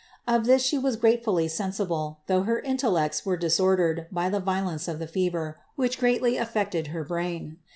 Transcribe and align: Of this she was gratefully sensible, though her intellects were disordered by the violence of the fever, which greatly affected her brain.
Of 0.27 0.45
this 0.47 0.63
she 0.63 0.79
was 0.79 0.95
gratefully 0.95 1.47
sensible, 1.47 2.21
though 2.25 2.41
her 2.41 2.59
intellects 2.61 3.23
were 3.23 3.37
disordered 3.37 4.07
by 4.11 4.29
the 4.31 4.39
violence 4.39 4.87
of 4.87 4.97
the 4.97 5.05
fever, 5.05 5.59
which 5.75 5.99
greatly 5.99 6.37
affected 6.37 6.87
her 6.87 7.03
brain. 7.03 7.57